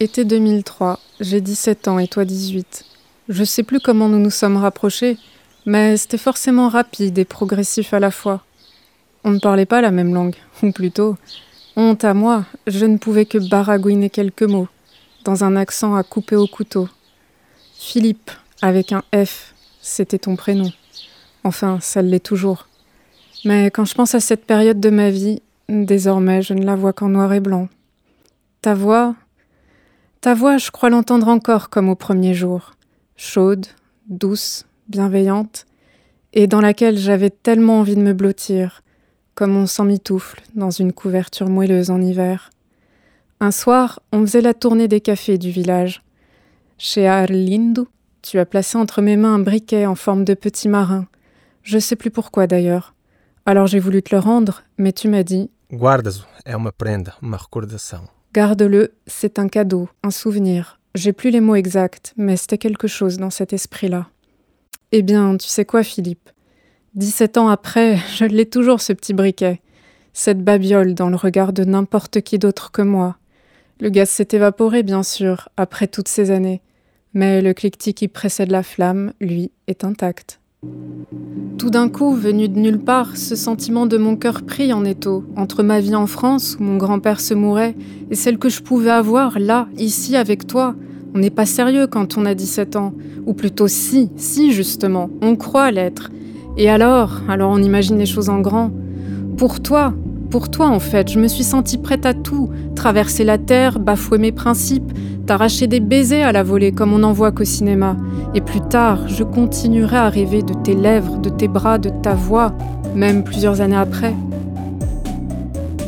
Été 0.00 0.24
2003, 0.24 0.98
j'ai 1.20 1.40
17 1.40 1.86
ans 1.86 2.00
et 2.00 2.08
toi 2.08 2.24
18. 2.24 2.84
Je 3.28 3.44
sais 3.44 3.62
plus 3.62 3.78
comment 3.78 4.08
nous 4.08 4.18
nous 4.18 4.28
sommes 4.28 4.56
rapprochés, 4.56 5.16
mais 5.66 5.96
c'était 5.96 6.18
forcément 6.18 6.68
rapide 6.68 7.16
et 7.16 7.24
progressif 7.24 7.94
à 7.94 8.00
la 8.00 8.10
fois. 8.10 8.42
On 9.22 9.30
ne 9.30 9.38
parlait 9.38 9.66
pas 9.66 9.80
la 9.80 9.92
même 9.92 10.12
langue, 10.12 10.34
ou 10.64 10.72
plutôt, 10.72 11.16
honte 11.76 12.02
à 12.02 12.12
moi, 12.12 12.44
je 12.66 12.84
ne 12.86 12.98
pouvais 12.98 13.24
que 13.24 13.38
baragouiner 13.38 14.10
quelques 14.10 14.42
mots, 14.42 14.66
dans 15.24 15.44
un 15.44 15.54
accent 15.54 15.94
à 15.94 16.02
couper 16.02 16.34
au 16.34 16.48
couteau. 16.48 16.88
Philippe, 17.78 18.32
avec 18.62 18.90
un 18.90 19.04
F, 19.14 19.54
c'était 19.80 20.18
ton 20.18 20.34
prénom. 20.34 20.72
Enfin, 21.44 21.78
ça 21.80 22.02
l'est 22.02 22.18
toujours. 22.18 22.66
Mais 23.44 23.70
quand 23.70 23.84
je 23.84 23.94
pense 23.94 24.16
à 24.16 24.20
cette 24.20 24.44
période 24.44 24.80
de 24.80 24.90
ma 24.90 25.10
vie, 25.10 25.40
désormais 25.68 26.42
je 26.42 26.52
ne 26.52 26.64
la 26.64 26.74
vois 26.74 26.92
qu'en 26.92 27.10
noir 27.10 27.32
et 27.32 27.40
blanc. 27.40 27.68
Ta 28.60 28.74
voix, 28.74 29.14
ta 30.24 30.32
voix, 30.32 30.56
je 30.56 30.70
crois 30.70 30.88
l'entendre 30.88 31.28
encore 31.28 31.68
comme 31.68 31.90
au 31.90 31.96
premier 31.96 32.32
jour, 32.32 32.72
chaude, 33.14 33.66
douce, 34.08 34.64
bienveillante, 34.88 35.66
et 36.32 36.46
dans 36.46 36.62
laquelle 36.62 36.96
j'avais 36.96 37.28
tellement 37.28 37.80
envie 37.80 37.94
de 37.94 38.00
me 38.00 38.14
blottir, 38.14 38.80
comme 39.34 39.54
on 39.54 39.66
s'en 39.66 39.84
mitoufle 39.84 40.40
dans 40.54 40.70
une 40.70 40.94
couverture 40.94 41.50
moelleuse 41.50 41.90
en 41.90 42.00
hiver. 42.00 42.48
Un 43.38 43.50
soir, 43.50 44.00
on 44.12 44.22
faisait 44.22 44.40
la 44.40 44.54
tournée 44.54 44.88
des 44.88 45.02
cafés 45.02 45.36
du 45.36 45.50
village. 45.50 46.02
Chez 46.78 47.06
Arlindu, 47.06 47.82
tu 48.22 48.38
as 48.38 48.46
placé 48.46 48.78
entre 48.78 49.02
mes 49.02 49.18
mains 49.18 49.34
un 49.34 49.40
briquet 49.40 49.84
en 49.84 49.94
forme 49.94 50.24
de 50.24 50.32
petit 50.32 50.70
marin. 50.70 51.06
Je 51.62 51.78
sais 51.78 51.96
plus 51.96 52.10
pourquoi 52.10 52.46
d'ailleurs. 52.46 52.94
Alors 53.44 53.66
j'ai 53.66 53.78
voulu 53.78 54.02
te 54.02 54.14
le 54.14 54.22
rendre, 54.22 54.62
mais 54.78 54.94
tu 54.94 55.06
m'as 55.08 55.22
dit 55.22 55.50
Garde-le, 58.34 58.94
c'est 59.06 59.38
un 59.38 59.46
cadeau, 59.46 59.88
un 60.02 60.10
souvenir. 60.10 60.80
J'ai 60.96 61.12
plus 61.12 61.30
les 61.30 61.38
mots 61.38 61.54
exacts, 61.54 62.14
mais 62.16 62.36
c'était 62.36 62.58
quelque 62.58 62.88
chose 62.88 63.16
dans 63.16 63.30
cet 63.30 63.52
esprit-là. 63.52 64.08
Eh 64.90 65.02
bien, 65.02 65.36
tu 65.36 65.46
sais 65.46 65.64
quoi, 65.64 65.84
Philippe? 65.84 66.30
17 66.96 67.38
ans 67.38 67.46
après, 67.46 67.96
je 68.16 68.24
l'ai 68.24 68.46
toujours 68.46 68.80
ce 68.80 68.92
petit 68.92 69.14
briquet. 69.14 69.60
Cette 70.14 70.42
babiole 70.42 70.94
dans 70.94 71.10
le 71.10 71.16
regard 71.16 71.52
de 71.52 71.62
n'importe 71.62 72.22
qui 72.22 72.40
d'autre 72.40 72.72
que 72.72 72.82
moi. 72.82 73.18
Le 73.78 73.88
gaz 73.88 74.10
s'est 74.10 74.26
évaporé, 74.32 74.82
bien 74.82 75.04
sûr, 75.04 75.48
après 75.56 75.86
toutes 75.86 76.08
ces 76.08 76.32
années. 76.32 76.60
Mais 77.12 77.40
le 77.40 77.54
cliquetis 77.54 77.94
qui 77.94 78.08
précède 78.08 78.50
la 78.50 78.64
flamme, 78.64 79.12
lui, 79.20 79.52
est 79.68 79.84
intact. 79.84 80.40
Tout 81.58 81.70
d'un 81.70 81.88
coup, 81.88 82.14
venu 82.14 82.48
de 82.48 82.58
nulle 82.58 82.78
part, 82.78 83.16
ce 83.16 83.36
sentiment 83.36 83.86
de 83.86 83.96
mon 83.96 84.16
cœur 84.16 84.42
pris 84.42 84.72
en 84.72 84.84
étau, 84.84 85.24
entre 85.36 85.62
ma 85.62 85.80
vie 85.80 85.94
en 85.94 86.06
France, 86.06 86.56
où 86.58 86.62
mon 86.62 86.76
grand-père 86.76 87.20
se 87.20 87.32
mourait, 87.32 87.74
et 88.10 88.14
celle 88.14 88.38
que 88.38 88.48
je 88.48 88.60
pouvais 88.60 88.90
avoir 88.90 89.38
là, 89.38 89.68
ici, 89.78 90.16
avec 90.16 90.46
toi. 90.46 90.74
On 91.14 91.20
n'est 91.20 91.30
pas 91.30 91.46
sérieux 91.46 91.86
quand 91.86 92.18
on 92.18 92.26
a 92.26 92.34
17 92.34 92.76
ans. 92.76 92.92
Ou 93.24 93.34
plutôt 93.34 93.68
si, 93.68 94.10
si 94.16 94.52
justement, 94.52 95.10
on 95.22 95.36
croit 95.36 95.70
l'être. 95.70 96.10
Et 96.56 96.68
alors, 96.68 97.22
alors 97.28 97.50
on 97.50 97.62
imagine 97.62 97.98
les 97.98 98.06
choses 98.06 98.28
en 98.28 98.40
grand. 98.40 98.70
Pour 99.36 99.60
toi, 99.60 99.94
pour 100.30 100.50
toi 100.50 100.66
en 100.66 100.80
fait, 100.80 101.10
je 101.10 101.18
me 101.18 101.28
suis 101.28 101.44
sentie 101.44 101.78
prête 101.78 102.06
à 102.06 102.14
tout, 102.14 102.50
traverser 102.74 103.24
la 103.24 103.38
terre, 103.38 103.78
bafouer 103.78 104.18
mes 104.18 104.32
principes, 104.32 104.92
t'arracher 105.26 105.66
des 105.66 105.80
baisers 105.80 106.22
à 106.22 106.32
la 106.32 106.42
volée 106.42 106.72
comme 106.72 106.92
on 106.92 106.98
n'en 106.98 107.12
voit 107.12 107.32
qu'au 107.32 107.44
cinéma. 107.44 107.96
Et 108.34 108.40
plus 108.40 108.60
tard, 108.60 109.08
je 109.08 109.24
continuerai 109.24 109.96
à 109.96 110.08
rêver 110.08 110.42
de 110.42 110.54
tes 110.54 110.74
lèvres, 110.74 111.18
de 111.18 111.30
tes 111.30 111.48
bras, 111.48 111.78
de 111.78 111.90
ta 111.90 112.14
voix, 112.14 112.52
même 112.94 113.24
plusieurs 113.24 113.60
années 113.60 113.76
après. 113.76 114.14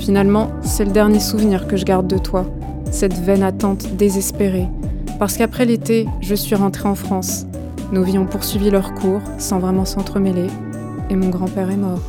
Finalement, 0.00 0.50
c'est 0.62 0.84
le 0.84 0.92
dernier 0.92 1.20
souvenir 1.20 1.66
que 1.66 1.76
je 1.76 1.84
garde 1.84 2.06
de 2.06 2.18
toi, 2.18 2.46
cette 2.90 3.14
vaine 3.14 3.42
attente 3.42 3.96
désespérée. 3.96 4.68
Parce 5.18 5.36
qu'après 5.36 5.64
l'été, 5.64 6.06
je 6.20 6.34
suis 6.34 6.54
rentrée 6.54 6.88
en 6.88 6.94
France. 6.94 7.46
Nos 7.92 8.02
vies 8.02 8.18
ont 8.18 8.26
poursuivi 8.26 8.70
leur 8.70 8.94
cours 8.94 9.22
sans 9.38 9.58
vraiment 9.58 9.84
s'entremêler, 9.84 10.46
et 11.10 11.16
mon 11.16 11.28
grand-père 11.28 11.70
est 11.70 11.76
mort. 11.76 12.00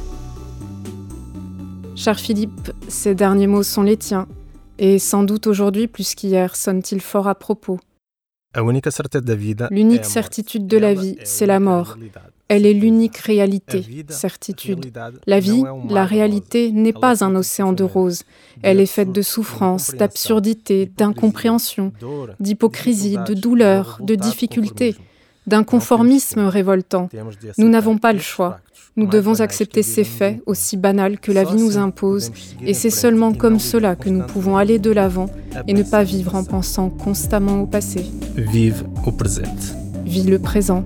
Cher 1.95 2.19
Philippe, 2.19 2.71
ces 2.87 3.15
derniers 3.15 3.47
mots 3.47 3.63
sont 3.63 3.83
les 3.83 3.97
tiens, 3.97 4.27
et 4.77 4.99
sans 4.99 5.23
doute 5.23 5.47
aujourd'hui 5.47 5.87
plus 5.87 6.15
qu'hier 6.15 6.55
sonnent-ils 6.55 7.01
fort 7.01 7.27
à 7.27 7.35
propos. 7.35 7.79
L'unique 8.55 10.05
certitude 10.05 10.67
de 10.67 10.77
la 10.77 10.93
vie, 10.93 11.17
c'est 11.23 11.45
la 11.45 11.59
mort. 11.59 11.97
Elle 12.49 12.65
est 12.65 12.73
l'unique 12.73 13.17
réalité, 13.17 14.05
certitude. 14.07 14.91
La 15.25 15.39
vie, 15.39 15.63
la 15.89 16.05
réalité, 16.05 16.71
n'est 16.71 16.93
pas 16.93 17.23
un 17.23 17.35
océan 17.35 17.73
de 17.73 17.83
roses. 17.83 18.23
Elle 18.63 18.79
est 18.79 18.85
faite 18.85 19.11
de 19.11 19.21
souffrances, 19.21 19.93
d'absurdités, 19.93 20.85
d'incompréhension, 20.85 21.91
d'hypocrisie, 22.39 23.17
de 23.27 23.33
douleur, 23.33 23.99
de 24.01 24.15
difficultés 24.15 24.95
d'un 25.47 25.63
conformisme 25.63 26.41
révoltant. 26.41 27.09
Nous 27.57 27.69
n'avons 27.69 27.97
pas 27.97 28.13
le 28.13 28.19
choix. 28.19 28.59
Nous 28.97 29.05
devons 29.07 29.41
accepter 29.41 29.83
ces 29.83 30.03
faits, 30.03 30.41
aussi 30.47 30.75
banals 30.75 31.19
que 31.19 31.31
la 31.31 31.43
vie 31.43 31.55
nous 31.55 31.77
impose, 31.77 32.31
et 32.61 32.73
c'est 32.73 32.89
seulement 32.89 33.31
comme 33.33 33.59
cela 33.59 33.95
que 33.95 34.09
nous 34.09 34.25
pouvons 34.25 34.57
aller 34.57 34.79
de 34.79 34.91
l'avant 34.91 35.27
et 35.67 35.73
ne 35.73 35.83
pas 35.83 36.03
vivre 36.03 36.35
en 36.35 36.43
pensant 36.43 36.89
constamment 36.89 37.61
au 37.61 37.67
passé. 37.67 38.05
Vive 38.35 38.83
au 39.05 39.11
présent. 39.11 39.43
Vis 40.03 40.23
le 40.23 40.39
présent 40.39 40.83